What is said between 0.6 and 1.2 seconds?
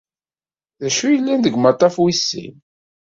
D acu